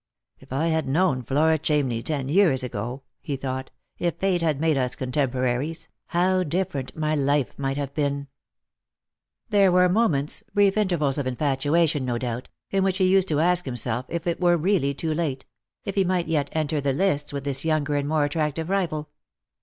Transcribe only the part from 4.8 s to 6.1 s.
contemporaries,